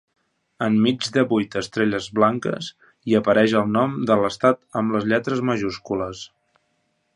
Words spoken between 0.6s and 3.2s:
Enmig de vuit estrelles blanques, hi